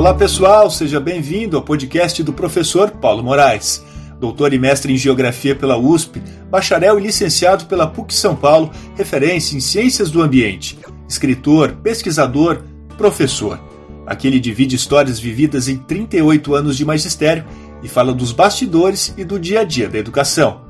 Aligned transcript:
Olá 0.00 0.14
pessoal, 0.14 0.70
seja 0.70 0.98
bem-vindo 0.98 1.58
ao 1.58 1.62
podcast 1.62 2.22
do 2.22 2.32
professor 2.32 2.90
Paulo 2.90 3.22
Moraes. 3.22 3.84
Doutor 4.18 4.54
e 4.54 4.58
mestre 4.58 4.90
em 4.94 4.96
Geografia 4.96 5.54
pela 5.54 5.76
USP, 5.76 6.22
bacharel 6.50 6.98
e 6.98 7.02
licenciado 7.02 7.66
pela 7.66 7.86
PUC 7.86 8.14
São 8.14 8.34
Paulo, 8.34 8.70
referência 8.96 9.54
em 9.54 9.60
Ciências 9.60 10.10
do 10.10 10.22
Ambiente, 10.22 10.78
escritor, 11.06 11.72
pesquisador, 11.82 12.62
professor. 12.96 13.60
Aqui 14.06 14.26
ele 14.26 14.40
divide 14.40 14.74
histórias 14.74 15.20
vividas 15.20 15.68
em 15.68 15.76
38 15.76 16.54
anos 16.54 16.78
de 16.78 16.84
magistério 16.86 17.44
e 17.82 17.86
fala 17.86 18.14
dos 18.14 18.32
bastidores 18.32 19.12
e 19.18 19.22
do 19.22 19.38
dia 19.38 19.60
a 19.60 19.64
dia 19.64 19.86
da 19.86 19.98
educação. 19.98 20.62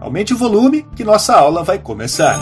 Aumente 0.00 0.34
o 0.34 0.38
volume 0.38 0.86
que 0.94 1.02
nossa 1.02 1.34
aula 1.34 1.64
vai 1.64 1.80
começar. 1.80 2.38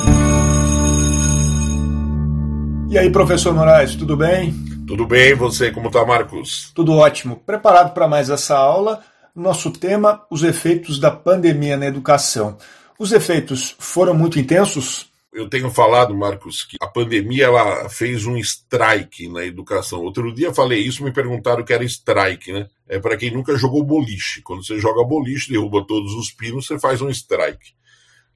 E 2.90 2.98
aí, 2.98 3.08
professor 3.08 3.54
Moraes, 3.54 3.94
tudo 3.94 4.18
bem? 4.18 4.69
Tudo 4.90 5.06
bem, 5.06 5.36
você 5.36 5.70
como 5.70 5.86
está, 5.86 6.04
Marcos? 6.04 6.72
Tudo 6.74 6.94
ótimo. 6.94 7.36
Preparado 7.46 7.94
para 7.94 8.08
mais 8.08 8.28
essa 8.28 8.58
aula? 8.58 9.04
Nosso 9.32 9.70
tema: 9.70 10.26
os 10.28 10.42
efeitos 10.42 10.98
da 10.98 11.12
pandemia 11.12 11.76
na 11.76 11.86
educação. 11.86 12.58
Os 12.98 13.12
efeitos 13.12 13.76
foram 13.78 14.14
muito 14.14 14.40
intensos? 14.40 15.08
Eu 15.32 15.48
tenho 15.48 15.70
falado, 15.70 16.12
Marcos, 16.12 16.64
que 16.64 16.76
a 16.80 16.88
pandemia 16.88 17.44
ela 17.44 17.88
fez 17.88 18.26
um 18.26 18.36
strike 18.36 19.28
na 19.28 19.44
educação. 19.44 20.00
Outro 20.00 20.34
dia 20.34 20.52
falei 20.52 20.80
isso, 20.80 21.04
me 21.04 21.12
perguntaram 21.12 21.62
o 21.62 21.64
que 21.64 21.72
era 21.72 21.84
strike, 21.84 22.52
né? 22.52 22.66
É 22.88 22.98
para 22.98 23.16
quem 23.16 23.30
nunca 23.30 23.56
jogou 23.56 23.84
boliche. 23.84 24.42
Quando 24.42 24.66
você 24.66 24.80
joga 24.80 25.06
boliche, 25.06 25.52
derruba 25.52 25.86
todos 25.86 26.14
os 26.14 26.32
pinos, 26.32 26.66
você 26.66 26.80
faz 26.80 27.00
um 27.00 27.08
strike. 27.10 27.74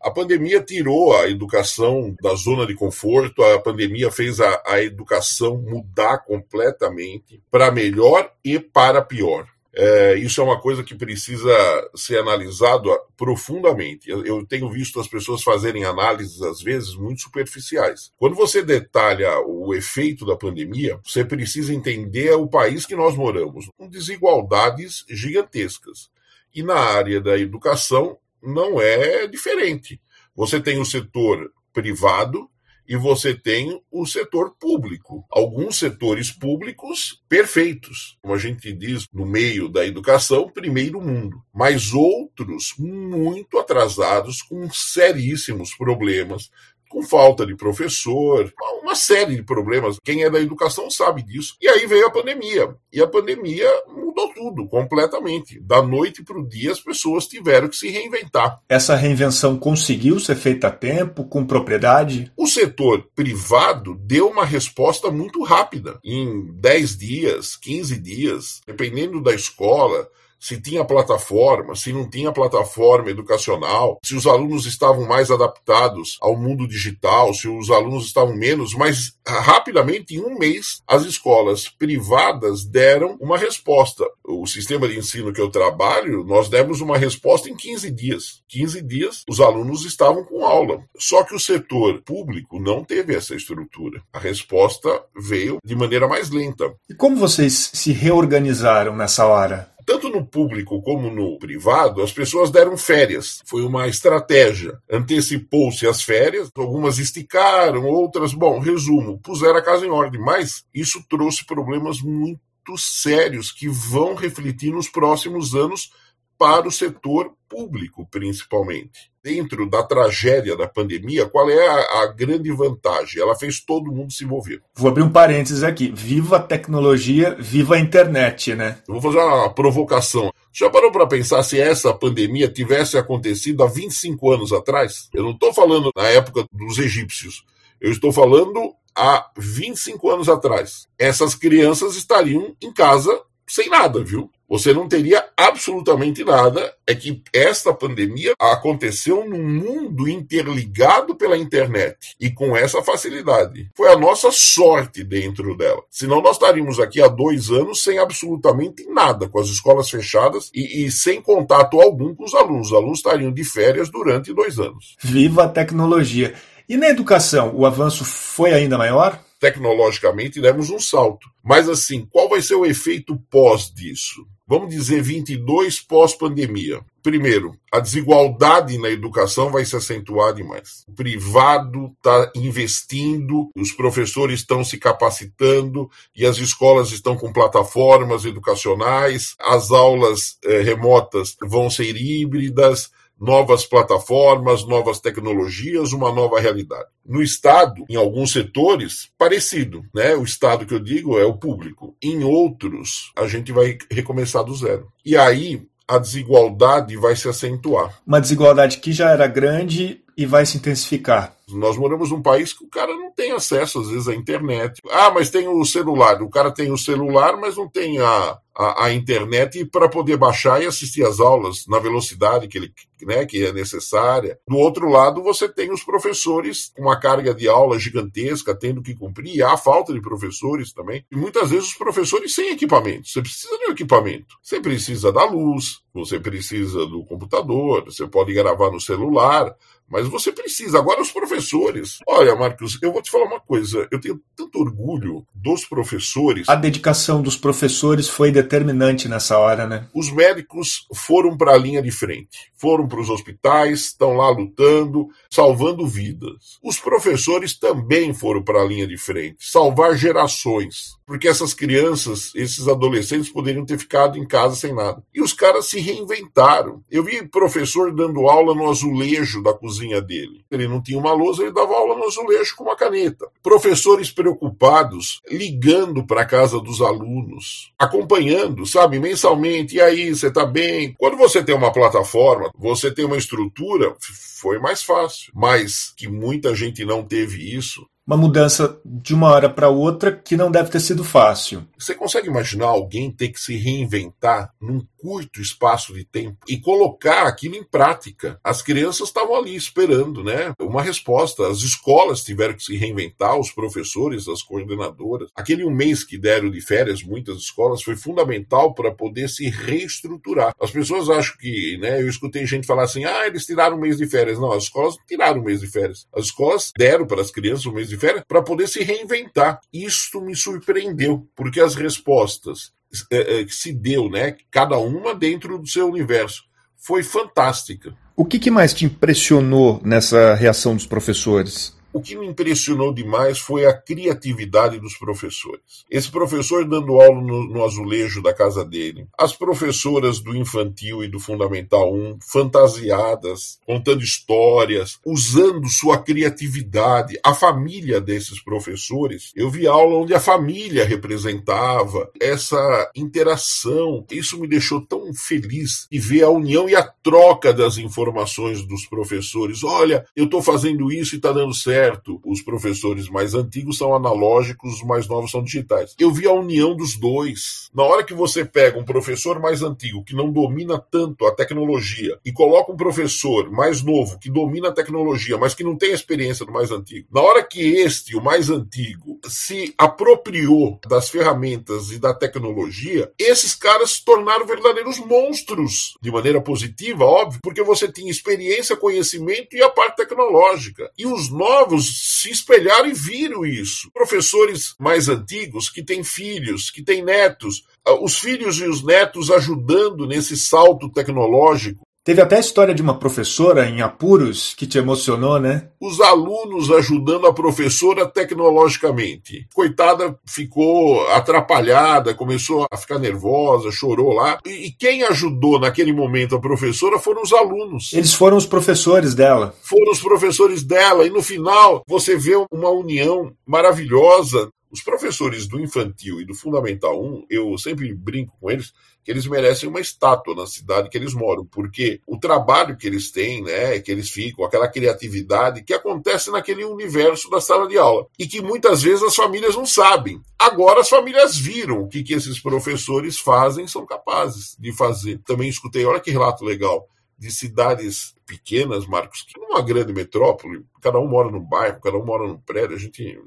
A 0.04 0.10
pandemia 0.10 0.60
tirou 0.60 1.16
a 1.16 1.30
educação 1.30 2.14
da 2.20 2.34
zona 2.34 2.66
de 2.66 2.74
conforto, 2.74 3.42
a 3.42 3.58
pandemia 3.58 4.10
fez 4.10 4.38
a, 4.38 4.62
a 4.66 4.82
educação 4.82 5.56
mudar 5.56 6.18
completamente 6.18 7.42
para 7.50 7.70
melhor 7.70 8.30
e 8.44 8.60
para 8.60 9.00
pior. 9.00 9.46
É, 9.72 10.14
isso 10.16 10.42
é 10.42 10.44
uma 10.44 10.60
coisa 10.60 10.84
que 10.84 10.94
precisa 10.94 11.50
ser 11.94 12.18
analisado 12.18 12.90
profundamente. 13.16 14.10
Eu, 14.10 14.22
eu, 14.26 14.46
tenho 14.46 14.70
visto 14.70 15.00
as 15.00 15.08
pessoas 15.08 15.42
fazerem 15.42 15.86
análises, 15.86 16.42
às 16.42 16.60
vezes, 16.60 16.94
muito 16.94 17.22
superficiais. 17.22 18.12
Quando 18.18 18.36
você 18.36 18.62
detalha 18.62 19.40
o 19.40 19.74
efeito 19.74 20.26
da 20.26 20.36
pandemia, 20.36 21.00
você 21.02 21.24
precisa 21.24 21.72
entender 21.72 22.30
o 22.34 22.46
país 22.46 22.84
que 22.84 22.94
nós 22.94 23.16
moramos, 23.16 23.70
com 23.78 23.88
desigualdades 23.88 25.02
gigantescas. 25.08 26.10
E 26.54 26.62
na 26.62 26.76
área 26.76 27.22
da 27.22 27.38
educação, 27.38 28.18
não 28.44 28.80
é 28.80 29.26
diferente. 29.26 30.00
Você 30.34 30.60
tem 30.60 30.78
o 30.80 30.84
setor 30.84 31.52
privado 31.72 32.48
e 32.86 32.96
você 32.96 33.34
tem 33.34 33.80
o 33.90 34.06
setor 34.06 34.54
público. 34.58 35.24
Alguns 35.30 35.78
setores 35.78 36.30
públicos 36.30 37.22
perfeitos, 37.28 38.18
como 38.20 38.34
a 38.34 38.38
gente 38.38 38.72
diz 38.72 39.06
no 39.12 39.24
meio 39.24 39.68
da 39.68 39.86
educação, 39.86 40.50
primeiro 40.50 41.00
mundo, 41.00 41.42
mas 41.52 41.92
outros 41.92 42.74
muito 42.78 43.58
atrasados 43.58 44.42
com 44.42 44.70
seríssimos 44.70 45.74
problemas 45.74 46.50
com 46.94 47.02
falta 47.02 47.44
de 47.44 47.56
professor, 47.56 48.54
uma 48.80 48.94
série 48.94 49.34
de 49.34 49.42
problemas. 49.42 49.98
Quem 50.04 50.22
é 50.22 50.30
da 50.30 50.38
educação 50.38 50.88
sabe 50.88 51.24
disso. 51.24 51.56
E 51.60 51.68
aí 51.68 51.86
veio 51.86 52.06
a 52.06 52.10
pandemia. 52.10 52.72
E 52.92 53.02
a 53.02 53.06
pandemia 53.08 53.68
mudou 53.88 54.32
tudo 54.32 54.68
completamente. 54.68 55.58
Da 55.58 55.82
noite 55.82 56.22
para 56.22 56.38
o 56.38 56.46
dia, 56.46 56.70
as 56.70 56.78
pessoas 56.78 57.26
tiveram 57.26 57.68
que 57.68 57.76
se 57.76 57.88
reinventar. 57.88 58.60
Essa 58.68 58.94
reinvenção 58.94 59.58
conseguiu 59.58 60.20
ser 60.20 60.36
feita 60.36 60.68
a 60.68 60.70
tempo, 60.70 61.24
com 61.24 61.44
propriedade? 61.44 62.30
O 62.36 62.46
setor 62.46 63.08
privado 63.12 63.96
deu 63.96 64.28
uma 64.28 64.44
resposta 64.44 65.10
muito 65.10 65.42
rápida. 65.42 65.98
Em 66.04 66.46
10 66.52 66.96
dias, 66.96 67.56
15 67.56 67.98
dias, 67.98 68.60
dependendo 68.64 69.20
da 69.20 69.34
escola 69.34 70.08
se 70.44 70.60
tinha 70.60 70.84
plataforma, 70.84 71.74
se 71.74 71.90
não 71.90 72.06
tinha 72.06 72.30
plataforma 72.30 73.08
educacional, 73.08 73.98
se 74.04 74.14
os 74.14 74.26
alunos 74.26 74.66
estavam 74.66 75.06
mais 75.08 75.30
adaptados 75.30 76.18
ao 76.20 76.36
mundo 76.36 76.68
digital, 76.68 77.32
se 77.32 77.48
os 77.48 77.70
alunos 77.70 78.04
estavam 78.04 78.36
menos, 78.36 78.74
mas 78.74 79.14
rapidamente, 79.26 80.16
em 80.16 80.20
um 80.20 80.38
mês, 80.38 80.82
as 80.86 81.06
escolas 81.06 81.70
privadas 81.70 82.62
deram 82.62 83.16
uma 83.22 83.38
resposta. 83.38 84.04
O 84.22 84.46
sistema 84.46 84.86
de 84.86 84.98
ensino 84.98 85.32
que 85.32 85.40
eu 85.40 85.48
trabalho, 85.48 86.22
nós 86.24 86.50
demos 86.50 86.82
uma 86.82 86.98
resposta 86.98 87.48
em 87.48 87.56
15 87.56 87.90
dias. 87.90 88.42
15 88.48 88.82
dias, 88.82 89.22
os 89.26 89.40
alunos 89.40 89.86
estavam 89.86 90.24
com 90.24 90.44
aula. 90.44 90.84
Só 90.98 91.22
que 91.22 91.34
o 91.34 91.40
setor 91.40 92.02
público 92.02 92.60
não 92.60 92.84
teve 92.84 93.16
essa 93.16 93.34
estrutura. 93.34 94.02
A 94.12 94.18
resposta 94.18 95.02
veio 95.16 95.56
de 95.64 95.74
maneira 95.74 96.06
mais 96.06 96.28
lenta. 96.28 96.70
E 96.90 96.94
como 96.94 97.16
vocês 97.16 97.70
se 97.72 97.92
reorganizaram 97.92 98.94
nessa 98.94 99.24
hora? 99.24 99.73
Tanto 99.84 100.08
no 100.08 100.24
público 100.26 100.80
como 100.82 101.10
no 101.10 101.38
privado, 101.38 102.02
as 102.02 102.12
pessoas 102.12 102.50
deram 102.50 102.76
férias. 102.76 103.42
Foi 103.46 103.62
uma 103.62 103.86
estratégia. 103.88 104.78
Antecipou-se 104.90 105.86
as 105.86 106.02
férias, 106.02 106.50
algumas 106.56 106.98
esticaram, 106.98 107.86
outras, 107.86 108.32
bom, 108.32 108.58
resumo, 108.58 109.18
puseram 109.18 109.56
a 109.56 109.62
casa 109.62 109.86
em 109.86 109.90
ordem, 109.90 110.20
mas 110.20 110.64
isso 110.74 111.04
trouxe 111.08 111.44
problemas 111.46 112.00
muito 112.00 112.40
sérios 112.78 113.52
que 113.52 113.68
vão 113.68 114.14
refletir 114.14 114.72
nos 114.72 114.88
próximos 114.88 115.54
anos 115.54 115.90
para 116.38 116.66
o 116.66 116.72
setor 116.72 117.32
público, 117.48 118.06
principalmente. 118.10 119.12
Dentro 119.22 119.68
da 119.70 119.82
tragédia 119.82 120.56
da 120.56 120.68
pandemia, 120.68 121.26
qual 121.26 121.48
é 121.48 121.66
a, 121.66 122.02
a, 122.02 122.06
grande 122.08 122.50
vantagem? 122.50 123.22
Ela 123.22 123.34
fez 123.34 123.60
todo 123.60 123.92
mundo 123.92 124.12
se 124.12 124.24
envolver. 124.24 124.60
Vou 124.74 124.90
abrir 124.90 125.02
um 125.02 125.10
parênteses 125.10 125.62
aqui. 125.62 125.90
Viva 125.94 126.36
a 126.36 126.42
tecnologia, 126.42 127.36
viva 127.38 127.76
a 127.76 127.80
internet, 127.80 128.54
né? 128.54 128.78
Eu 128.86 128.94
vou 128.94 129.02
fazer 129.02 129.24
uma 129.24 129.48
provocação. 129.50 130.32
Já 130.52 130.68
parou 130.68 130.92
para 130.92 131.06
pensar 131.06 131.42
se 131.42 131.58
essa 131.58 131.94
pandemia 131.94 132.48
tivesse 132.48 132.98
acontecido 132.98 133.62
há 133.62 133.66
25 133.66 134.32
anos 134.32 134.52
atrás? 134.52 135.08
Eu 135.14 135.22
não 135.22 135.30
estou 135.30 135.54
falando 135.54 135.90
na 135.96 136.08
época 136.08 136.44
dos 136.52 136.78
egípcios. 136.78 137.44
Eu 137.80 137.90
estou 137.90 138.12
falando 138.12 138.74
há 138.94 139.30
25 139.36 140.10
anos 140.10 140.28
atrás. 140.28 140.86
Essas 140.98 141.34
crianças 141.34 141.96
estariam 141.96 142.54
em 142.60 142.72
casa 142.72 143.20
sem 143.46 143.68
nada, 143.68 144.02
viu? 144.02 144.30
Você 144.48 144.72
não 144.72 144.86
teria 144.86 145.24
absolutamente 145.36 146.22
nada. 146.22 146.72
É 146.86 146.94
que 146.94 147.22
esta 147.32 147.72
pandemia 147.72 148.34
aconteceu 148.38 149.28
num 149.28 149.42
mundo 149.42 150.08
interligado 150.08 151.14
pela 151.14 151.36
internet 151.36 152.14
e 152.20 152.30
com 152.30 152.56
essa 152.56 152.82
facilidade. 152.82 153.70
Foi 153.74 153.88
a 153.88 153.96
nossa 153.96 154.30
sorte 154.30 155.02
dentro 155.02 155.56
dela. 155.56 155.82
Senão 155.90 156.20
nós 156.20 156.36
estaríamos 156.36 156.78
aqui 156.78 157.02
há 157.02 157.08
dois 157.08 157.50
anos 157.50 157.82
sem 157.82 157.98
absolutamente 157.98 158.86
nada, 158.86 159.28
com 159.28 159.40
as 159.40 159.48
escolas 159.48 159.88
fechadas 159.88 160.50
e, 160.54 160.84
e 160.84 160.90
sem 160.90 161.20
contato 161.20 161.80
algum 161.80 162.14
com 162.14 162.24
os 162.24 162.34
alunos. 162.34 162.68
Os 162.68 162.74
alunos 162.74 162.98
estariam 162.98 163.32
de 163.32 163.44
férias 163.44 163.90
durante 163.90 164.32
dois 164.32 164.58
anos. 164.58 164.96
Viva 165.02 165.44
a 165.44 165.48
tecnologia! 165.48 166.34
E 166.66 166.78
na 166.78 166.88
educação, 166.88 167.52
o 167.54 167.66
avanço 167.66 168.04
foi 168.06 168.54
ainda 168.54 168.78
maior? 168.78 169.20
Tecnologicamente 169.44 170.40
demos 170.40 170.70
um 170.70 170.78
salto. 170.78 171.28
Mas 171.42 171.68
assim, 171.68 172.06
qual 172.10 172.30
vai 172.30 172.40
ser 172.40 172.54
o 172.54 172.64
efeito 172.64 173.14
pós 173.30 173.70
disso? 173.70 174.26
Vamos 174.48 174.70
dizer 174.70 175.02
22 175.02 175.82
pós-pandemia. 175.82 176.80
Primeiro, 177.02 177.52
a 177.70 177.78
desigualdade 177.78 178.78
na 178.78 178.88
educação 178.88 179.50
vai 179.50 179.66
se 179.66 179.76
acentuar 179.76 180.32
demais. 180.32 180.86
O 180.88 180.94
privado 180.94 181.92
está 181.94 182.32
investindo, 182.34 183.50
os 183.54 183.70
professores 183.70 184.40
estão 184.40 184.64
se 184.64 184.78
capacitando 184.78 185.90
e 186.16 186.24
as 186.24 186.38
escolas 186.38 186.90
estão 186.90 187.14
com 187.14 187.30
plataformas 187.30 188.24
educacionais, 188.24 189.34
as 189.38 189.70
aulas 189.70 190.38
eh, 190.42 190.62
remotas 190.62 191.36
vão 191.42 191.68
ser 191.68 191.96
híbridas, 191.96 192.90
novas 193.20 193.64
plataformas, 193.64 194.66
novas 194.66 195.00
tecnologias, 195.00 195.92
uma 195.92 196.12
nova 196.12 196.40
realidade. 196.40 196.88
No 197.04 197.22
Estado, 197.22 197.84
em 197.88 197.96
alguns 197.96 198.32
setores, 198.32 199.08
parecido, 199.16 199.82
né? 199.94 200.14
O 200.14 200.24
Estado 200.24 200.66
que 200.66 200.74
eu 200.74 200.80
digo 200.80 201.18
é 201.18 201.24
o 201.24 201.36
público. 201.36 201.96
Em 202.02 202.24
outros, 202.24 203.12
a 203.16 203.26
gente 203.26 203.52
vai 203.52 203.78
recomeçar 203.90 204.44
do 204.44 204.54
zero. 204.54 204.88
E 205.04 205.16
aí 205.16 205.62
a 205.86 205.98
desigualdade 205.98 206.96
vai 206.96 207.14
se 207.14 207.28
acentuar. 207.28 208.00
Uma 208.06 208.20
desigualdade 208.20 208.78
que 208.78 208.92
já 208.92 209.10
era 209.10 209.26
grande 209.26 210.02
e 210.16 210.26
vai 210.26 210.46
se 210.46 210.56
intensificar. 210.56 211.36
Nós 211.50 211.76
moramos 211.76 212.10
num 212.10 212.22
país 212.22 212.52
que 212.52 212.64
o 212.64 212.68
cara 212.68 212.94
não 212.94 213.12
tem 213.12 213.32
acesso, 213.32 213.80
às 213.80 213.88
vezes, 213.88 214.08
à 214.08 214.14
internet. 214.14 214.80
Ah, 214.90 215.10
mas 215.10 215.30
tem 215.30 215.46
o 215.46 215.64
celular. 215.64 216.22
O 216.22 216.30
cara 216.30 216.50
tem 216.50 216.72
o 216.72 216.78
celular, 216.78 217.36
mas 217.36 217.56
não 217.56 217.68
tem 217.68 217.98
a, 217.98 218.38
a, 218.56 218.86
a 218.86 218.92
internet 218.92 219.64
para 219.64 219.88
poder 219.88 220.16
baixar 220.16 220.62
e 220.62 220.66
assistir 220.66 221.04
as 221.04 221.20
aulas 221.20 221.66
na 221.66 221.78
velocidade 221.78 222.48
que 222.48 222.58
ele 222.58 222.72
né, 223.04 223.24
que 223.26 223.44
é 223.44 223.52
necessária. 223.52 224.38
Do 224.48 224.56
outro 224.56 224.88
lado, 224.88 225.22
você 225.22 225.48
tem 225.48 225.70
os 225.70 225.84
professores 225.84 226.72
com 226.74 226.82
uma 226.82 226.98
carga 226.98 227.34
de 227.34 227.48
aula 227.48 227.78
gigantesca, 227.78 228.54
tendo 228.54 228.82
que 228.82 228.94
cumprir, 228.94 229.36
e 229.36 229.42
há 229.42 229.56
falta 229.56 229.92
de 229.92 230.00
professores 230.00 230.72
também. 230.72 231.04
E 231.10 231.16
muitas 231.16 231.50
vezes 231.50 231.68
os 231.68 231.74
professores 231.74 232.34
sem 232.34 232.50
equipamento. 232.50 233.08
Você 233.08 233.20
precisa 233.20 233.58
de 233.58 233.66
um 233.66 233.72
equipamento. 233.72 234.36
Você 234.42 234.60
precisa 234.60 235.12
da 235.12 235.24
luz, 235.24 235.80
você 235.92 236.18
precisa 236.18 236.86
do 236.86 237.04
computador, 237.04 237.84
você 237.84 238.06
pode 238.06 238.32
gravar 238.32 238.70
no 238.70 238.80
celular, 238.80 239.54
mas 239.88 240.08
você 240.08 240.32
precisa. 240.32 240.78
Agora, 240.78 241.00
os 241.00 241.12
professores. 241.12 241.98
Olha, 242.06 242.34
Marcos, 242.34 242.78
eu 242.82 242.92
vou 242.92 243.02
te 243.02 243.10
falar 243.10 243.26
uma 243.26 243.40
coisa. 243.40 243.86
Eu 243.90 244.00
tenho 244.00 244.20
tanto 244.34 244.58
orgulho 244.58 245.26
dos 245.34 245.64
professores. 245.64 246.48
A 246.48 246.54
dedicação 246.54 247.22
dos 247.22 247.36
professores 247.36 248.08
foi 248.08 248.32
determinante 248.44 249.08
nessa 249.08 249.38
hora, 249.38 249.66
né? 249.66 249.88
Os 249.92 250.10
médicos 250.10 250.86
foram 250.94 251.36
para 251.36 251.52
a 251.52 251.56
linha 251.56 251.82
de 251.82 251.90
frente. 251.90 252.52
Foram 252.54 252.86
para 252.86 253.00
os 253.00 253.10
hospitais, 253.10 253.86
estão 253.86 254.14
lá 254.14 254.30
lutando, 254.30 255.08
salvando 255.30 255.86
vidas. 255.86 256.58
Os 256.62 256.78
professores 256.78 257.58
também 257.58 258.14
foram 258.14 258.42
para 258.42 258.62
a 258.62 258.64
linha 258.64 258.86
de 258.86 258.96
frente, 258.96 259.36
salvar 259.40 259.96
gerações. 259.96 260.94
Porque 261.06 261.28
essas 261.28 261.52
crianças, 261.52 262.32
esses 262.34 262.66
adolescentes 262.66 263.28
poderiam 263.28 263.64
ter 263.64 263.78
ficado 263.78 264.18
em 264.18 264.26
casa 264.26 264.56
sem 264.56 264.74
nada. 264.74 265.02
E 265.12 265.20
os 265.20 265.32
caras 265.32 265.66
se 265.66 265.78
reinventaram. 265.78 266.82
Eu 266.90 267.04
vi 267.04 267.26
professor 267.28 267.94
dando 267.94 268.26
aula 268.28 268.54
no 268.54 268.70
azulejo 268.70 269.42
da 269.42 269.52
cozinha 269.52 270.00
dele. 270.00 270.44
Ele 270.50 270.66
não 270.66 270.82
tinha 270.82 270.98
uma 270.98 271.12
lousa, 271.12 271.42
ele 271.42 271.52
dava 271.52 271.74
aula 271.74 271.96
no 271.96 272.06
azulejo 272.06 272.56
com 272.56 272.64
uma 272.64 272.76
caneta. 272.76 273.28
Professores 273.42 274.10
preocupados, 274.10 275.20
ligando 275.30 276.06
para 276.06 276.22
a 276.22 276.26
casa 276.26 276.58
dos 276.58 276.80
alunos, 276.80 277.72
acompanhando, 277.78 278.66
sabe, 278.66 278.98
mensalmente. 278.98 279.76
E 279.76 279.80
aí, 279.80 280.14
você 280.14 280.28
está 280.28 280.46
bem? 280.46 280.94
Quando 280.98 281.16
você 281.16 281.42
tem 281.42 281.54
uma 281.54 281.72
plataforma, 281.72 282.50
você 282.56 282.90
tem 282.90 283.04
uma 283.04 283.18
estrutura, 283.18 283.94
foi 284.40 284.58
mais 284.58 284.82
fácil. 284.82 285.32
Mas 285.34 285.92
que 285.96 286.08
muita 286.08 286.54
gente 286.54 286.84
não 286.84 287.02
teve 287.02 287.54
isso, 287.54 287.86
uma 288.06 288.16
mudança 288.16 288.78
de 288.84 289.14
uma 289.14 289.28
hora 289.28 289.48
para 289.48 289.68
outra 289.68 290.12
que 290.12 290.36
não 290.36 290.50
deve 290.50 290.70
ter 290.70 290.80
sido 290.80 291.02
fácil. 291.02 291.66
Você 291.78 291.94
consegue 291.94 292.28
imaginar 292.28 292.66
alguém 292.66 293.10
ter 293.10 293.28
que 293.28 293.40
se 293.40 293.56
reinventar 293.56 294.52
num 294.60 294.84
curto 295.04 295.38
espaço 295.38 295.92
de 295.92 296.02
tempo 296.02 296.38
e 296.48 296.58
colocar 296.58 297.26
aquilo 297.26 297.56
em 297.56 297.62
prática. 297.62 298.40
As 298.42 298.62
crianças 298.62 299.08
estavam 299.08 299.36
ali 299.36 299.54
esperando, 299.54 300.24
né? 300.24 300.54
Uma 300.58 300.80
resposta. 300.80 301.46
As 301.46 301.58
escolas 301.58 302.24
tiveram 302.24 302.54
que 302.54 302.62
se 302.62 302.74
reinventar, 302.74 303.38
os 303.38 303.50
professores, 303.50 304.26
as 304.26 304.42
coordenadoras. 304.42 305.28
Aquele 305.36 305.62
um 305.62 305.70
mês 305.70 306.02
que 306.02 306.16
deram 306.16 306.50
de 306.50 306.58
férias, 306.62 307.02
muitas 307.02 307.36
escolas, 307.36 307.82
foi 307.82 307.96
fundamental 307.96 308.72
para 308.72 308.94
poder 308.94 309.28
se 309.28 309.50
reestruturar. 309.50 310.54
As 310.58 310.70
pessoas 310.70 311.10
acham 311.10 311.36
que, 311.38 311.76
né? 311.76 312.00
Eu 312.00 312.08
escutei 312.08 312.46
gente 312.46 312.66
falar 312.66 312.84
assim: 312.84 313.04
ah, 313.04 313.26
eles 313.26 313.44
tiraram 313.44 313.76
um 313.76 313.80
mês 313.80 313.98
de 313.98 314.06
férias. 314.06 314.38
Não, 314.38 314.52
as 314.52 314.62
escolas 314.62 314.96
não 314.96 315.04
tiraram 315.04 315.42
um 315.42 315.44
mês 315.44 315.60
de 315.60 315.66
férias. 315.66 316.06
As 316.14 316.24
escolas 316.24 316.72
deram 316.78 317.06
para 317.06 317.20
as 317.20 317.30
crianças 317.30 317.66
um 317.66 317.74
mês 317.74 317.90
de 317.90 317.98
férias 317.98 318.24
para 318.26 318.40
poder 318.40 318.68
se 318.68 318.82
reinventar. 318.82 319.60
Isto 319.70 320.22
me 320.22 320.34
surpreendeu, 320.34 321.28
porque 321.36 321.60
as 321.60 321.74
respostas 321.74 322.72
é, 323.10 323.40
é, 323.40 323.44
que 323.44 323.54
se 323.54 323.72
deu, 323.72 324.10
né? 324.10 324.36
Cada 324.50 324.78
uma 324.78 325.14
dentro 325.14 325.58
do 325.58 325.66
seu 325.66 325.88
universo. 325.88 326.42
Foi 326.76 327.02
fantástica. 327.02 327.94
O 328.16 328.24
que, 328.24 328.38
que 328.38 328.50
mais 328.50 328.72
te 328.72 328.84
impressionou 328.84 329.80
nessa 329.84 330.34
reação 330.34 330.74
dos 330.74 330.86
professores? 330.86 331.76
O 331.94 332.02
que 332.02 332.16
me 332.16 332.26
impressionou 332.26 332.92
demais 332.92 333.38
foi 333.38 333.66
a 333.66 333.72
criatividade 333.72 334.80
dos 334.80 334.98
professores. 334.98 335.84
Esse 335.88 336.10
professor 336.10 336.68
dando 336.68 337.00
aula 337.00 337.20
no, 337.20 337.44
no, 337.44 337.64
azulejo 337.64 338.20
da 338.20 338.34
casa 338.34 338.64
dele, 338.64 339.06
as 339.16 339.32
professoras 339.32 340.18
do 340.18 340.34
infantil 340.34 341.04
e 341.04 341.08
do 341.08 341.20
fundamental 341.20 341.94
1 341.94 342.18
fantasiadas, 342.20 343.60
contando 343.64 344.02
histórias, 344.02 344.98
usando 345.06 345.68
sua 345.68 345.96
criatividade, 345.96 347.16
a 347.24 347.32
família 347.32 348.00
desses 348.00 348.42
professores. 348.42 349.30
Eu 349.36 349.48
vi 349.48 349.68
aula 349.68 349.98
onde 349.98 350.12
a 350.12 350.18
família 350.18 350.84
representava 350.84 352.10
essa 352.20 352.90
interação. 352.96 354.04
Isso 354.10 354.40
me 354.40 354.48
deixou 354.48 354.84
tão 354.84 355.14
feliz 355.14 355.86
e 355.92 356.00
ver 356.00 356.24
a 356.24 356.28
união 356.28 356.68
e 356.68 356.74
a 356.74 356.82
troca 356.82 357.52
das 357.52 357.78
informações 357.78 358.66
dos 358.66 358.84
professores. 358.84 359.62
Olha, 359.62 360.04
eu 360.16 360.24
estou 360.24 360.42
fazendo 360.42 360.90
isso 360.90 361.14
e 361.14 361.18
está 361.18 361.30
dando 361.30 361.54
certo 361.54 361.83
certo, 361.84 362.20
os 362.24 362.40
professores 362.40 363.08
mais 363.08 363.34
antigos 363.34 363.76
são 363.76 363.94
analógicos, 363.94 364.74
os 364.74 364.82
mais 364.82 365.06
novos 365.06 365.30
são 365.30 365.42
digitais. 365.42 365.94
Eu 365.98 366.10
vi 366.10 366.26
a 366.26 366.32
união 366.32 366.74
dos 366.74 366.96
dois. 366.96 367.68
Na 367.74 367.82
hora 367.82 368.02
que 368.02 368.14
você 368.14 368.44
pega 368.44 368.78
um 368.78 368.84
professor 368.84 369.38
mais 369.38 369.62
antigo 369.62 370.04
que 370.04 370.14
não 370.14 370.32
domina 370.32 370.78
tanto 370.78 371.26
a 371.26 371.34
tecnologia 371.34 372.18
e 372.24 372.32
coloca 372.32 372.72
um 372.72 372.76
professor 372.76 373.50
mais 373.50 373.82
novo 373.82 374.18
que 374.18 374.30
domina 374.30 374.68
a 374.68 374.72
tecnologia, 374.72 375.36
mas 375.36 375.54
que 375.54 375.64
não 375.64 375.76
tem 375.76 375.90
a 375.90 375.94
experiência 375.94 376.46
do 376.46 376.52
mais 376.52 376.70
antigo, 376.70 377.06
na 377.12 377.20
hora 377.20 377.42
que 377.42 377.60
este, 377.60 378.16
o 378.16 378.22
mais 378.22 378.48
antigo, 378.48 379.18
se 379.26 379.74
apropriou 379.76 380.78
das 380.88 381.10
ferramentas 381.10 381.90
e 381.90 381.98
da 381.98 382.14
tecnologia, 382.14 383.12
esses 383.18 383.54
caras 383.54 383.92
se 383.92 384.04
tornaram 384.04 384.46
verdadeiros 384.46 384.98
monstros, 384.98 385.96
de 386.00 386.10
maneira 386.10 386.40
positiva, 386.40 387.04
óbvio, 387.04 387.40
porque 387.42 387.62
você 387.62 387.90
tinha 387.90 388.10
experiência, 388.10 388.76
conhecimento 388.76 389.54
e 389.54 389.62
a 389.62 389.68
parte 389.68 389.96
tecnológica. 389.96 390.90
E 390.96 391.06
os 391.06 391.30
novos 391.30 391.73
se 391.80 392.30
espelharam 392.30 392.88
e 392.88 392.94
viram 392.94 393.44
isso. 393.44 393.90
Professores 393.92 394.74
mais 394.78 395.08
antigos 395.08 395.68
que 395.68 395.82
têm 395.82 396.02
filhos, 396.02 396.70
que 396.70 396.82
têm 396.82 397.04
netos, 397.04 397.64
ah, 397.84 397.94
os 398.02 398.18
filhos 398.18 398.56
e 398.58 398.64
os 398.64 398.82
netos 398.82 399.30
ajudando 399.30 400.06
nesse 400.06 400.36
salto 400.36 400.88
tecnológico. 400.88 401.83
Teve 402.04 402.20
até 402.20 402.36
a 402.36 402.40
história 402.40 402.74
de 402.74 402.82
uma 402.82 402.98
professora 402.98 403.66
em 403.66 403.80
apuros 403.80 404.52
que 404.54 404.66
te 404.66 404.76
emocionou, 404.76 405.40
né? 405.40 405.70
Os 405.80 406.02
alunos 406.02 406.70
ajudando 406.70 407.26
a 407.26 407.32
professora 407.32 408.04
tecnologicamente. 408.04 409.46
Coitada 409.54 410.14
ficou 410.26 411.08
atrapalhada, 411.08 412.12
começou 412.12 412.66
a 412.70 412.76
ficar 412.76 412.98
nervosa, 412.98 413.72
chorou 413.72 414.12
lá. 414.12 414.38
E 414.44 414.70
quem 414.70 415.02
ajudou 415.04 415.58
naquele 415.58 415.94
momento 415.94 416.36
a 416.36 416.40
professora 416.40 416.98
foram 416.98 417.22
os 417.22 417.32
alunos. 417.32 417.94
Eles 417.94 418.12
foram 418.12 418.36
os 418.36 418.44
professores 418.44 419.14
dela. 419.14 419.54
Foram 419.62 419.90
os 419.90 420.02
professores 420.02 420.62
dela. 420.62 421.06
E 421.06 421.10
no 421.10 421.22
final 421.22 421.82
você 421.88 422.18
vê 422.18 422.34
uma 422.52 422.68
união 422.68 423.32
maravilhosa 423.46 424.50
os 424.74 424.82
professores 424.82 425.46
do 425.46 425.60
infantil 425.60 426.20
e 426.20 426.24
do 426.24 426.34
fundamental 426.34 427.00
1, 427.00 427.26
eu 427.30 427.56
sempre 427.56 427.94
brinco 427.94 428.36
com 428.40 428.50
eles 428.50 428.72
que 429.04 429.10
eles 429.12 429.24
merecem 429.24 429.68
uma 429.68 429.78
estátua 429.78 430.34
na 430.34 430.48
cidade 430.48 430.88
que 430.88 430.98
eles 430.98 431.14
moram, 431.14 431.46
porque 431.46 432.00
o 432.08 432.18
trabalho 432.18 432.76
que 432.76 432.84
eles 432.84 433.12
têm, 433.12 433.40
né, 433.40 433.78
que 433.78 433.92
eles 433.92 434.10
ficam, 434.10 434.44
aquela 434.44 434.66
criatividade 434.66 435.62
que 435.62 435.72
acontece 435.72 436.28
naquele 436.28 436.64
universo 436.64 437.30
da 437.30 437.40
sala 437.40 437.68
de 437.68 437.78
aula 437.78 438.06
e 438.18 438.26
que 438.26 438.42
muitas 438.42 438.82
vezes 438.82 439.04
as 439.04 439.14
famílias 439.14 439.54
não 439.54 439.64
sabem. 439.64 440.20
Agora 440.36 440.80
as 440.80 440.88
famílias 440.88 441.38
viram 441.38 441.82
o 441.82 441.88
que, 441.88 442.02
que 442.02 442.14
esses 442.14 442.40
professores 442.40 443.16
fazem, 443.16 443.68
são 443.68 443.86
capazes 443.86 444.56
de 444.58 444.72
fazer. 444.72 445.20
Também 445.24 445.48
escutei, 445.48 445.84
olha 445.84 446.00
que 446.00 446.10
relato 446.10 446.44
legal 446.44 446.88
de 447.24 447.32
cidades 447.32 448.14
pequenas, 448.26 448.86
Marcos, 448.86 449.22
que 449.22 449.40
numa 449.40 449.62
grande 449.62 449.94
metrópole, 449.94 450.62
cada 450.82 450.98
um 450.98 451.08
mora 451.08 451.30
no 451.30 451.40
bairro, 451.40 451.80
cada 451.80 451.96
um 451.96 452.04
mora 452.04 452.28
no 452.28 452.38
prédio, 452.38 452.76
a 452.76 452.78
gente 452.78 453.18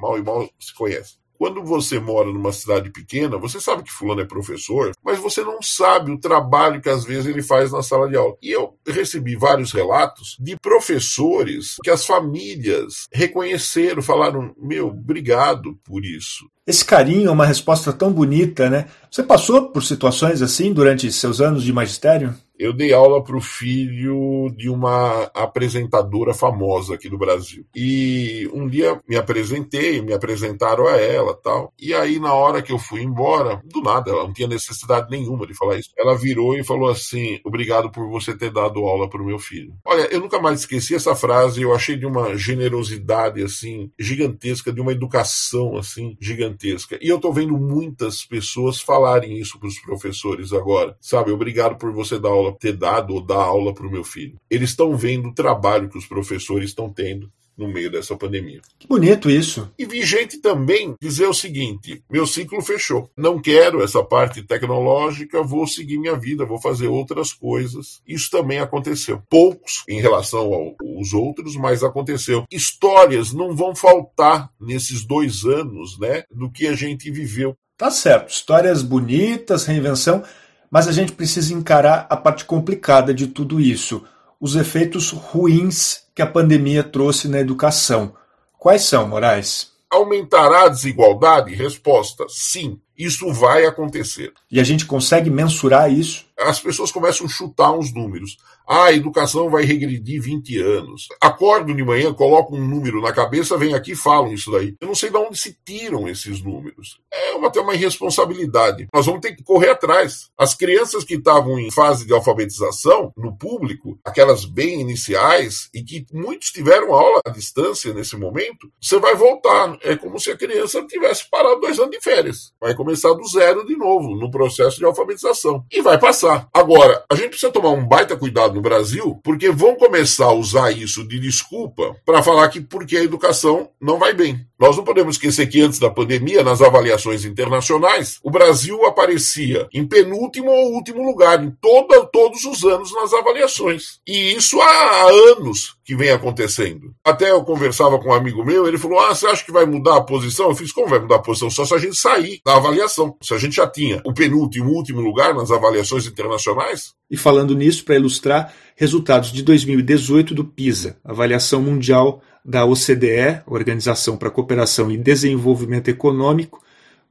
mal 0.00 0.16
e 0.16 0.22
mal 0.22 0.48
se 0.58 0.72
conhece. 0.72 1.18
Quando 1.36 1.64
você 1.64 1.98
mora 1.98 2.30
numa 2.30 2.52
cidade 2.52 2.90
pequena, 2.90 3.38
você 3.38 3.58
sabe 3.58 3.82
que 3.82 3.90
fulano 3.90 4.20
é 4.20 4.26
professor, 4.26 4.92
mas 5.02 5.18
você 5.18 5.42
não 5.42 5.62
sabe 5.62 6.12
o 6.12 6.20
trabalho 6.20 6.82
que 6.82 6.88
às 6.90 7.02
vezes 7.02 7.24
ele 7.24 7.42
faz 7.42 7.72
na 7.72 7.82
sala 7.82 8.08
de 8.10 8.14
aula. 8.14 8.36
E 8.42 8.50
eu 8.50 8.74
recebi 8.86 9.34
vários 9.36 9.72
relatos 9.72 10.36
de 10.38 10.54
professores 10.58 11.76
que 11.82 11.88
as 11.88 12.04
famílias 12.04 13.08
reconheceram, 13.10 14.02
falaram: 14.02 14.54
"Meu, 14.58 14.88
obrigado 14.88 15.78
por 15.82 16.04
isso". 16.04 16.44
Esse 16.66 16.84
carinho 16.84 17.30
é 17.30 17.32
uma 17.32 17.46
resposta 17.46 17.90
tão 17.90 18.12
bonita, 18.12 18.68
né? 18.68 18.90
Você 19.10 19.22
passou 19.22 19.70
por 19.70 19.82
situações 19.82 20.42
assim 20.42 20.74
durante 20.74 21.10
seus 21.10 21.40
anos 21.40 21.62
de 21.62 21.72
magistério? 21.72 22.34
Eu 22.60 22.74
dei 22.74 22.92
aula 22.92 23.24
para 23.24 23.36
o 23.36 23.40
filho 23.40 24.50
de 24.54 24.68
uma 24.68 25.22
apresentadora 25.34 26.34
famosa 26.34 26.94
aqui 26.94 27.08
do 27.08 27.16
Brasil. 27.16 27.64
E 27.74 28.48
um 28.52 28.68
dia 28.68 29.00
me 29.08 29.16
apresentei, 29.16 30.02
me 30.02 30.12
apresentaram 30.12 30.86
a 30.86 30.96
ela 30.98 31.34
tal. 31.34 31.72
E 31.80 31.94
aí, 31.94 32.20
na 32.20 32.34
hora 32.34 32.60
que 32.60 32.70
eu 32.70 32.78
fui 32.78 33.02
embora, 33.02 33.62
do 33.64 33.80
nada, 33.80 34.10
ela 34.10 34.24
não 34.24 34.32
tinha 34.34 34.46
necessidade 34.46 35.10
nenhuma 35.10 35.46
de 35.46 35.54
falar 35.54 35.78
isso. 35.78 35.90
Ela 35.96 36.14
virou 36.14 36.54
e 36.54 36.62
falou 36.62 36.90
assim: 36.90 37.40
Obrigado 37.44 37.90
por 37.90 38.06
você 38.10 38.36
ter 38.36 38.52
dado 38.52 38.84
aula 38.84 39.08
para 39.08 39.22
o 39.22 39.26
meu 39.26 39.38
filho. 39.38 39.72
Olha, 39.82 40.02
eu 40.12 40.20
nunca 40.20 40.38
mais 40.38 40.60
esqueci 40.60 40.94
essa 40.94 41.14
frase, 41.14 41.62
eu 41.62 41.74
achei 41.74 41.96
de 41.96 42.04
uma 42.04 42.36
generosidade 42.36 43.42
assim, 43.42 43.90
gigantesca, 43.98 44.70
de 44.70 44.82
uma 44.82 44.92
educação 44.92 45.78
assim, 45.78 46.14
gigantesca. 46.20 46.98
E 47.00 47.08
eu 47.08 47.18
tô 47.18 47.32
vendo 47.32 47.56
muitas 47.56 48.22
pessoas 48.22 48.80
falarem 48.80 49.38
isso 49.38 49.58
para 49.58 49.68
os 49.68 49.78
professores 49.78 50.52
agora. 50.52 50.94
Sabe, 51.00 51.32
obrigado 51.32 51.78
por 51.78 51.90
você 51.92 52.18
dar 52.18 52.28
aula 52.28 52.49
ter 52.52 52.76
dado 52.76 53.14
ou 53.14 53.20
dar 53.20 53.42
aula 53.42 53.74
para 53.74 53.86
o 53.86 53.90
meu 53.90 54.04
filho. 54.04 54.38
Eles 54.50 54.70
estão 54.70 54.96
vendo 54.96 55.28
o 55.28 55.34
trabalho 55.34 55.88
que 55.88 55.98
os 55.98 56.06
professores 56.06 56.70
estão 56.70 56.88
tendo 56.88 57.30
no 57.60 57.68
meio 57.68 57.90
dessa 57.90 58.16
pandemia. 58.16 58.62
Que 58.78 58.88
bonito 58.88 59.28
isso. 59.28 59.70
E 59.78 59.84
vi 59.84 60.02
gente 60.02 60.38
também 60.38 60.94
dizer 61.00 61.26
o 61.26 61.34
seguinte: 61.34 62.02
meu 62.10 62.26
ciclo 62.26 62.62
fechou. 62.62 63.10
Não 63.16 63.40
quero 63.40 63.82
essa 63.82 64.02
parte 64.02 64.42
tecnológica, 64.42 65.42
vou 65.42 65.66
seguir 65.66 65.98
minha 65.98 66.16
vida, 66.16 66.46
vou 66.46 66.60
fazer 66.60 66.88
outras 66.88 67.32
coisas. 67.32 68.00
Isso 68.08 68.30
também 68.30 68.58
aconteceu. 68.58 69.22
Poucos 69.28 69.84
em 69.86 70.00
relação 70.00 70.52
aos 70.52 71.12
outros, 71.12 71.54
mas 71.54 71.84
aconteceu. 71.84 72.44
Histórias 72.50 73.32
não 73.32 73.54
vão 73.54 73.76
faltar 73.76 74.50
nesses 74.58 75.04
dois 75.04 75.44
anos, 75.44 75.98
né, 75.98 76.24
do 76.30 76.50
que 76.50 76.66
a 76.66 76.74
gente 76.74 77.10
viveu. 77.10 77.54
Tá 77.76 77.90
certo, 77.90 78.30
histórias 78.30 78.82
bonitas, 78.82 79.64
reinvenção, 79.64 80.22
mas 80.70 80.86
a 80.86 80.92
gente 80.92 81.12
precisa 81.12 81.52
encarar 81.52 82.06
a 82.08 82.16
parte 82.16 82.44
complicada 82.44 83.12
de 83.12 83.26
tudo 83.26 83.60
isso 83.60 84.04
os 84.40 84.56
efeitos 84.56 85.10
ruins 85.10 86.04
que 86.14 86.22
a 86.22 86.26
pandemia 86.26 86.82
trouxe 86.82 87.28
na 87.28 87.38
educação. 87.38 88.14
Quais 88.58 88.82
são, 88.82 89.06
Moraes? 89.06 89.70
Aumentará 89.90 90.64
a 90.64 90.68
desigualdade? 90.68 91.54
Resposta: 91.54 92.24
sim. 92.28 92.80
Isso 92.96 93.32
vai 93.32 93.66
acontecer. 93.66 94.32
E 94.50 94.60
a 94.60 94.64
gente 94.64 94.86
consegue 94.86 95.30
mensurar 95.30 95.92
isso? 95.92 96.26
As 96.40 96.60
pessoas 96.60 96.90
começam 96.90 97.26
a 97.26 97.28
chutar 97.28 97.72
uns 97.72 97.92
números. 97.92 98.36
Ah, 98.66 98.84
a 98.84 98.92
educação 98.92 99.50
vai 99.50 99.64
regredir 99.64 100.22
20 100.22 100.58
anos. 100.58 101.08
Acordo 101.20 101.74
de 101.74 101.82
manhã, 101.82 102.12
coloco 102.14 102.54
um 102.54 102.64
número 102.64 103.00
na 103.00 103.12
cabeça, 103.12 103.58
vem 103.58 103.74
aqui 103.74 103.92
e 103.92 103.96
falam 103.96 104.32
isso 104.32 104.50
daí. 104.50 104.76
Eu 104.80 104.88
não 104.88 104.94
sei 104.94 105.10
de 105.10 105.16
onde 105.16 105.36
se 105.36 105.56
tiram 105.64 106.08
esses 106.08 106.40
números. 106.40 107.00
É 107.12 107.34
uma, 107.34 107.48
até 107.48 107.60
uma 107.60 107.74
irresponsabilidade. 107.74 108.86
Nós 108.94 109.06
vamos 109.06 109.20
ter 109.20 109.34
que 109.34 109.42
correr 109.42 109.70
atrás. 109.70 110.30
As 110.38 110.54
crianças 110.54 111.04
que 111.04 111.14
estavam 111.14 111.58
em 111.58 111.70
fase 111.70 112.06
de 112.06 112.12
alfabetização, 112.12 113.12
no 113.16 113.36
público, 113.36 113.98
aquelas 114.04 114.44
bem 114.44 114.80
iniciais, 114.80 115.68
e 115.74 115.82
que 115.82 116.06
muitos 116.12 116.50
tiveram 116.50 116.94
aula 116.94 117.20
à 117.26 117.30
distância 117.30 117.92
nesse 117.92 118.16
momento, 118.16 118.70
você 118.80 118.98
vai 118.98 119.16
voltar. 119.16 119.76
É 119.82 119.96
como 119.96 120.18
se 120.18 120.30
a 120.30 120.36
criança 120.36 120.86
tivesse 120.86 121.28
parado 121.28 121.60
dois 121.60 121.78
anos 121.78 121.90
de 121.90 122.00
férias. 122.00 122.52
Vai 122.60 122.74
começar 122.74 123.12
do 123.14 123.26
zero 123.26 123.66
de 123.66 123.76
novo 123.76 124.14
no 124.14 124.30
processo 124.30 124.78
de 124.78 124.84
alfabetização. 124.84 125.64
E 125.72 125.82
vai 125.82 125.98
passar. 125.98 126.29
Agora, 126.52 127.04
a 127.10 127.14
gente 127.14 127.30
precisa 127.30 127.52
tomar 127.52 127.70
um 127.70 127.86
baita 127.86 128.16
cuidado 128.16 128.54
no 128.54 128.60
Brasil, 128.60 129.20
porque 129.22 129.50
vão 129.50 129.74
começar 129.76 130.26
a 130.26 130.32
usar 130.32 130.70
isso 130.70 131.06
de 131.06 131.18
desculpa 131.18 131.96
para 132.04 132.22
falar 132.22 132.48
que 132.48 132.60
porque 132.60 132.96
a 132.96 133.04
educação 133.04 133.70
não 133.80 133.98
vai 133.98 134.12
bem. 134.12 134.46
Nós 134.58 134.76
não 134.76 134.84
podemos 134.84 135.16
esquecer 135.16 135.46
que 135.46 135.60
antes 135.60 135.78
da 135.78 135.90
pandemia, 135.90 136.42
nas 136.42 136.60
avaliações 136.60 137.24
internacionais, 137.24 138.18
o 138.22 138.30
Brasil 138.30 138.84
aparecia 138.84 139.66
em 139.72 139.86
penúltimo 139.86 140.50
ou 140.50 140.74
último 140.74 141.02
lugar 141.02 141.42
em 141.42 141.50
toda, 141.50 142.04
todos 142.04 142.44
os 142.44 142.64
anos 142.64 142.92
nas 142.94 143.12
avaliações. 143.12 144.00
E 144.06 144.34
isso 144.34 144.60
há 144.60 145.06
anos 145.32 145.76
que 145.90 145.96
vem 145.96 146.10
acontecendo. 146.10 146.94
Até 147.04 147.32
eu 147.32 147.42
conversava 147.42 147.98
com 147.98 148.10
um 148.10 148.14
amigo 148.14 148.44
meu, 148.44 148.68
ele 148.68 148.78
falou: 148.78 149.00
Ah, 149.00 149.12
você 149.12 149.26
acha 149.26 149.44
que 149.44 149.50
vai 149.50 149.66
mudar 149.66 149.96
a 149.96 150.00
posição? 150.00 150.48
Eu 150.48 150.54
fiz: 150.54 150.70
Como 150.70 150.86
vai 150.86 151.00
mudar 151.00 151.16
a 151.16 151.18
posição? 151.18 151.50
Só 151.50 151.64
se 151.64 151.74
a 151.74 151.78
gente 151.78 151.96
sair 151.96 152.40
da 152.46 152.54
avaliação. 152.54 153.16
Se 153.20 153.34
a 153.34 153.38
gente 153.38 153.56
já 153.56 153.66
tinha 153.66 154.00
o 154.04 154.14
penúltimo, 154.14 154.70
último 154.70 155.00
lugar 155.00 155.34
nas 155.34 155.50
avaliações 155.50 156.06
internacionais. 156.06 156.94
E 157.10 157.16
falando 157.16 157.56
nisso, 157.56 157.84
para 157.84 157.96
ilustrar, 157.96 158.54
resultados 158.76 159.32
de 159.32 159.42
2018 159.42 160.32
do 160.32 160.44
PISA, 160.44 160.96
avaliação 161.04 161.60
mundial 161.60 162.22
da 162.44 162.64
OCDE, 162.64 163.42
Organização 163.44 164.16
para 164.16 164.30
Cooperação 164.30 164.92
e 164.92 164.96
Desenvolvimento 164.96 165.88
Econômico, 165.88 166.62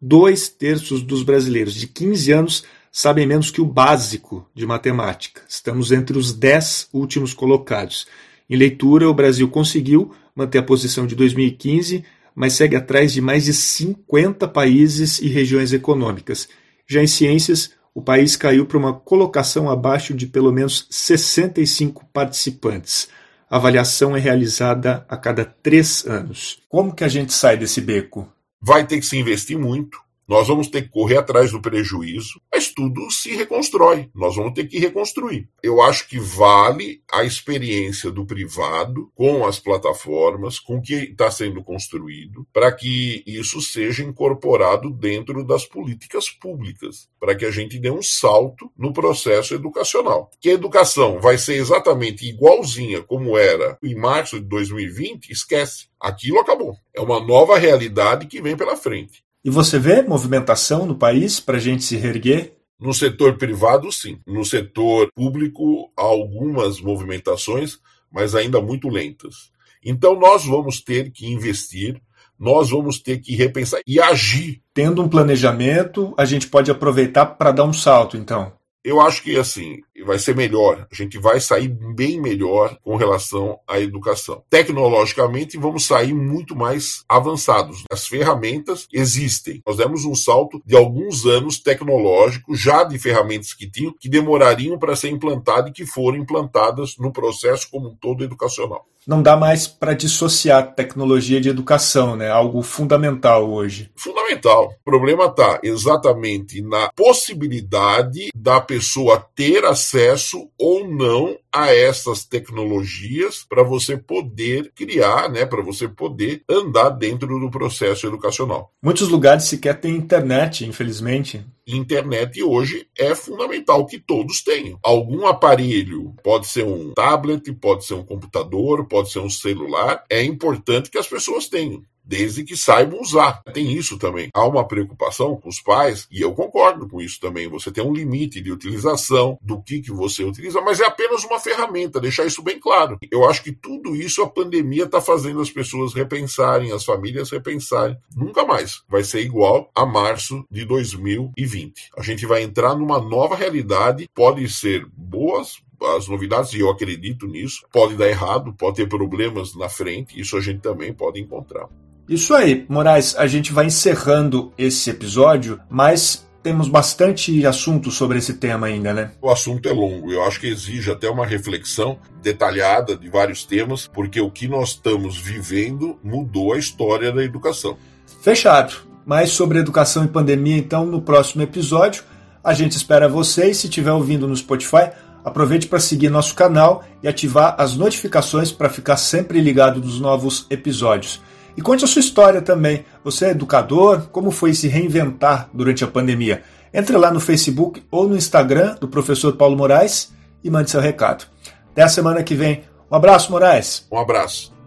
dois 0.01 0.47
terços 0.47 1.01
dos 1.01 1.21
brasileiros 1.21 1.73
de 1.73 1.85
15 1.85 2.31
anos 2.31 2.63
sabem 2.89 3.27
menos 3.27 3.51
que 3.51 3.59
o 3.59 3.65
básico 3.65 4.47
de 4.55 4.65
matemática. 4.65 5.41
Estamos 5.49 5.91
entre 5.91 6.17
os 6.17 6.31
dez 6.31 6.87
últimos 6.93 7.33
colocados. 7.33 8.07
Em 8.49 8.55
leitura, 8.55 9.07
o 9.07 9.13
Brasil 9.13 9.47
conseguiu 9.47 10.11
manter 10.35 10.57
a 10.57 10.63
posição 10.63 11.05
de 11.05 11.15
2015, 11.15 12.03
mas 12.33 12.53
segue 12.53 12.75
atrás 12.75 13.13
de 13.13 13.21
mais 13.21 13.45
de 13.45 13.53
50 13.53 14.47
países 14.47 15.19
e 15.19 15.27
regiões 15.27 15.73
econômicas. 15.73 16.47
Já 16.87 17.03
em 17.03 17.07
ciências, 17.07 17.71
o 17.93 18.01
país 18.01 18.35
caiu 18.35 18.65
para 18.65 18.77
uma 18.77 18.93
colocação 18.93 19.69
abaixo 19.69 20.13
de 20.13 20.25
pelo 20.25 20.51
menos 20.51 20.87
65 20.89 22.05
participantes. 22.13 23.09
A 23.49 23.57
avaliação 23.57 24.15
é 24.15 24.19
realizada 24.19 25.05
a 25.09 25.17
cada 25.17 25.43
três 25.43 26.05
anos. 26.05 26.59
Como 26.69 26.93
que 26.93 27.03
a 27.03 27.07
gente 27.07 27.33
sai 27.33 27.57
desse 27.57 27.81
beco? 27.81 28.31
Vai 28.61 28.85
ter 28.85 28.99
que 28.99 29.05
se 29.05 29.17
investir 29.17 29.57
muito. 29.57 29.99
Nós 30.29 30.47
vamos 30.47 30.67
ter 30.67 30.83
que 30.83 30.89
correr 30.89 31.17
atrás 31.17 31.49
do 31.49 31.59
prejuízo, 31.59 32.39
mas 32.53 32.71
tudo 32.71 33.09
se 33.09 33.35
reconstrói. 33.35 34.11
Nós 34.13 34.35
vamos 34.35 34.53
ter 34.53 34.67
que 34.67 34.77
reconstruir. 34.77 35.49
Eu 35.63 35.81
acho 35.81 36.07
que 36.07 36.19
vale 36.19 37.01
a 37.11 37.23
experiência 37.23 38.11
do 38.11 38.23
privado 38.23 39.11
com 39.15 39.43
as 39.43 39.57
plataformas, 39.57 40.59
com 40.59 40.77
o 40.77 40.81
que 40.83 40.93
está 40.93 41.31
sendo 41.31 41.63
construído, 41.63 42.45
para 42.53 42.71
que 42.71 43.23
isso 43.25 43.59
seja 43.59 44.03
incorporado 44.03 44.91
dentro 44.91 45.43
das 45.43 45.65
políticas 45.65 46.29
públicas, 46.29 47.09
para 47.19 47.33
que 47.33 47.45
a 47.45 47.51
gente 47.51 47.79
dê 47.79 47.89
um 47.89 48.03
salto 48.03 48.71
no 48.77 48.93
processo 48.93 49.55
educacional. 49.55 50.29
Que 50.39 50.51
a 50.51 50.53
educação 50.53 51.19
vai 51.19 51.39
ser 51.39 51.55
exatamente 51.55 52.29
igualzinha 52.29 53.01
como 53.01 53.35
era 53.35 53.79
em 53.81 53.95
março 53.95 54.39
de 54.39 54.45
2020, 54.45 55.31
esquece. 55.31 55.87
Aquilo 55.99 56.37
acabou. 56.37 56.75
É 56.93 57.01
uma 57.01 57.19
nova 57.19 57.57
realidade 57.57 58.27
que 58.27 58.43
vem 58.43 58.55
pela 58.55 58.75
frente. 58.75 59.27
E 59.43 59.49
você 59.49 59.79
vê 59.79 60.01
movimentação 60.01 60.85
no 60.85 60.95
país 60.95 61.39
para 61.39 61.57
a 61.57 61.59
gente 61.59 61.83
se 61.83 61.95
reerguer? 61.95 62.57
No 62.79 62.93
setor 62.93 63.37
privado, 63.37 63.91
sim. 63.91 64.19
No 64.27 64.43
setor 64.43 65.09
público, 65.15 65.91
há 65.97 66.01
algumas 66.01 66.81
movimentações, 66.81 67.77
mas 68.11 68.35
ainda 68.35 68.61
muito 68.61 68.89
lentas. 68.89 69.51
Então, 69.83 70.19
nós 70.19 70.45
vamos 70.45 70.81
ter 70.81 71.11
que 71.11 71.25
investir, 71.25 72.01
nós 72.37 72.69
vamos 72.69 72.99
ter 72.99 73.19
que 73.19 73.33
repensar 73.33 73.81
e 73.87 73.99
agir. 73.99 74.61
Tendo 74.73 75.01
um 75.01 75.09
planejamento, 75.09 76.13
a 76.17 76.25
gente 76.25 76.47
pode 76.47 76.69
aproveitar 76.69 77.25
para 77.25 77.51
dar 77.51 77.63
um 77.63 77.73
salto, 77.73 78.17
então. 78.17 78.58
Eu 78.83 79.01
acho 79.01 79.21
que 79.23 79.37
assim 79.37 79.81
vai 80.05 80.17
ser 80.17 80.35
melhor. 80.35 80.87
A 80.89 80.95
gente 80.95 81.17
vai 81.17 81.39
sair 81.39 81.67
bem 81.67 82.19
melhor 82.21 82.77
com 82.81 82.95
relação 82.95 83.59
à 83.67 83.79
educação. 83.79 84.43
Tecnologicamente, 84.49 85.57
vamos 85.57 85.85
sair 85.85 86.13
muito 86.13 86.55
mais 86.55 87.03
avançados. 87.07 87.83
As 87.91 88.07
ferramentas 88.07 88.87
existem. 88.93 89.61
Nós 89.67 89.77
demos 89.77 90.05
um 90.05 90.15
salto 90.15 90.61
de 90.65 90.75
alguns 90.75 91.25
anos 91.25 91.59
tecnológico, 91.59 92.55
já 92.55 92.83
de 92.83 92.97
ferramentas 92.97 93.53
que 93.53 93.69
tinham, 93.69 93.93
que 93.99 94.09
demorariam 94.09 94.79
para 94.79 94.95
ser 94.95 95.09
implantadas 95.09 95.71
e 95.71 95.73
que 95.73 95.85
foram 95.85 96.17
implantadas 96.17 96.95
no 96.97 97.11
processo 97.11 97.69
como 97.69 97.89
um 97.89 97.95
todo 97.95 98.23
educacional. 98.23 98.85
Não 99.07 99.23
dá 99.23 99.35
mais 99.35 99.65
para 99.65 99.93
dissociar 99.93 100.75
tecnologia 100.75 101.41
de 101.41 101.49
educação, 101.49 102.15
né? 102.15 102.29
Algo 102.29 102.61
fundamental 102.61 103.49
hoje. 103.49 103.89
Fundamental. 103.95 104.71
O 104.81 104.83
problema 104.83 105.25
está 105.25 105.59
exatamente 105.63 106.61
na 106.61 106.91
possibilidade 106.95 108.29
da 108.35 108.59
pessoa 108.69 109.19
ter 109.35 109.65
acesso 109.65 110.47
ou 110.55 110.87
não 110.87 111.35
a 111.51 111.73
essas 111.73 112.23
tecnologias 112.23 113.43
para 113.43 113.63
você 113.63 113.97
poder 113.97 114.71
criar, 114.75 115.27
né, 115.27 115.43
para 115.43 115.63
você 115.63 115.87
poder 115.87 116.43
andar 116.47 116.91
dentro 116.91 117.39
do 117.39 117.49
processo 117.49 118.05
educacional. 118.05 118.71
Muitos 118.79 119.09
lugares 119.09 119.45
sequer 119.45 119.81
têm 119.81 119.95
internet, 119.95 120.63
infelizmente. 120.67 121.43
Internet 121.65 122.43
hoje 122.43 122.87
é 122.95 123.15
fundamental 123.15 123.87
que 123.87 123.97
todos 123.97 124.43
tenham. 124.43 124.77
Algum 124.83 125.25
aparelho, 125.25 126.13
pode 126.23 126.45
ser 126.45 126.63
um 126.63 126.93
tablet, 126.93 127.51
pode 127.53 127.85
ser 127.85 127.95
um 127.95 128.05
computador, 128.05 128.87
pode 128.87 129.11
ser 129.11 129.17
um 129.19 129.29
celular, 129.31 130.03
é 130.11 130.23
importante 130.23 130.91
que 130.91 130.97
as 130.99 131.07
pessoas 131.07 131.47
tenham 131.47 131.81
desde 132.09 132.43
que 132.43 132.57
saibam 132.57 132.99
usar. 132.99 133.43
Tem 133.53 133.71
isso 133.71 133.95
também. 133.99 134.29
Há 134.33 134.43
uma 134.47 134.67
preocupação 134.67 135.35
com 135.39 135.47
os 135.47 135.61
pais, 135.61 136.07
e 136.11 136.19
eu 136.21 136.33
concordo 136.33 136.89
com 136.89 136.99
isso 136.99 137.19
também. 137.19 137.47
Você 137.47 137.71
tem 137.71 137.83
um 137.83 137.93
limite 137.93 138.41
de 138.41 138.51
utilização 138.51 139.37
do 139.39 139.61
que, 139.61 139.79
que 139.79 139.91
você 139.91 140.23
utiliza, 140.23 140.59
mas 140.59 140.79
é 140.79 140.85
apenas 140.85 141.23
uma 141.23 141.39
ferramenta, 141.39 142.01
deixar 142.01 142.25
isso 142.25 142.41
bem 142.41 142.59
claro. 142.59 142.97
Eu 143.11 143.29
acho 143.29 143.43
que 143.43 143.51
tudo 143.51 143.95
isso 143.95 144.23
a 144.23 144.29
pandemia 144.29 144.85
está 144.85 144.99
fazendo 144.99 145.39
as 145.39 145.51
pessoas 145.51 145.93
repensarem, 145.93 146.71
as 146.71 146.83
famílias 146.83 147.29
repensarem. 147.29 147.95
Nunca 148.15 148.43
mais 148.43 148.81
vai 148.89 149.03
ser 149.03 149.21
igual 149.21 149.69
a 149.75 149.85
março 149.85 150.43
de 150.49 150.65
2020. 150.65 151.91
A 151.95 152.01
gente 152.01 152.25
vai 152.25 152.41
entrar 152.41 152.73
numa 152.73 152.99
nova 152.99 153.35
realidade, 153.35 154.09
pode 154.15 154.49
ser 154.49 154.83
boas, 154.97 155.61
as 155.97 156.07
novidades, 156.07 156.53
e 156.53 156.59
eu 156.59 156.69
acredito 156.69 157.27
nisso. 157.27 157.65
Pode 157.71 157.95
dar 157.95 158.07
errado, 158.07 158.53
pode 158.53 158.77
ter 158.77 158.87
problemas 158.87 159.55
na 159.55 159.69
frente, 159.69 160.19
isso 160.19 160.37
a 160.37 160.41
gente 160.41 160.59
também 160.59 160.93
pode 160.93 161.19
encontrar. 161.19 161.67
Isso 162.07 162.33
aí, 162.33 162.65
Moraes, 162.67 163.15
a 163.15 163.27
gente 163.27 163.53
vai 163.53 163.65
encerrando 163.65 164.51
esse 164.57 164.89
episódio, 164.89 165.59
mas 165.69 166.27
temos 166.41 166.67
bastante 166.67 167.45
assunto 167.45 167.91
sobre 167.91 168.17
esse 168.17 168.35
tema 168.35 168.67
ainda, 168.67 168.93
né? 168.93 169.11
O 169.21 169.29
assunto 169.29 169.67
é 169.69 169.71
longo, 169.71 170.11
eu 170.11 170.23
acho 170.23 170.39
que 170.39 170.47
exige 170.47 170.89
até 170.89 171.09
uma 171.09 171.25
reflexão 171.25 171.99
detalhada 172.21 172.97
de 172.97 173.09
vários 173.09 173.43
temas, 173.43 173.87
porque 173.87 174.19
o 174.19 174.31
que 174.31 174.47
nós 174.47 174.69
estamos 174.69 175.17
vivendo 175.17 175.99
mudou 176.03 176.53
a 176.53 176.57
história 176.57 177.11
da 177.11 177.23
educação. 177.23 177.77
Fechado. 178.21 178.75
Mais 179.05 179.31
sobre 179.31 179.59
educação 179.59 180.05
e 180.05 180.07
pandemia, 180.07 180.57
então, 180.57 180.85
no 180.85 181.01
próximo 181.01 181.41
episódio. 181.41 182.03
A 182.43 182.53
gente 182.53 182.73
espera 182.73 183.09
vocês. 183.09 183.57
Se 183.57 183.67
estiver 183.67 183.91
ouvindo 183.91 184.27
no 184.27 184.35
Spotify, 184.35 184.91
Aproveite 185.23 185.67
para 185.67 185.79
seguir 185.79 186.09
nosso 186.09 186.33
canal 186.35 186.83
e 187.03 187.07
ativar 187.07 187.55
as 187.57 187.75
notificações 187.75 188.51
para 188.51 188.69
ficar 188.69 188.97
sempre 188.97 189.41
ligado 189.41 189.79
nos 189.79 189.99
novos 189.99 190.45
episódios. 190.49 191.21
E 191.57 191.61
conte 191.61 191.83
a 191.83 191.87
sua 191.87 191.99
história 191.99 192.41
também. 192.41 192.85
Você 193.03 193.25
é 193.25 193.29
educador? 193.31 194.07
Como 194.11 194.31
foi 194.31 194.53
se 194.53 194.67
reinventar 194.67 195.49
durante 195.53 195.83
a 195.83 195.87
pandemia? 195.87 196.41
Entre 196.73 196.95
lá 196.95 197.11
no 197.11 197.19
Facebook 197.19 197.83
ou 197.91 198.07
no 198.07 198.15
Instagram 198.15 198.75
do 198.79 198.87
professor 198.87 199.33
Paulo 199.35 199.57
Moraes 199.57 200.11
e 200.43 200.49
mande 200.49 200.71
seu 200.71 200.79
recado. 200.79 201.25
Até 201.71 201.83
a 201.83 201.89
semana 201.89 202.23
que 202.23 202.35
vem. 202.35 202.63
Um 202.91 202.95
abraço, 202.95 203.31
Moraes. 203.31 203.85
Um 203.91 203.97
abraço. 203.97 204.58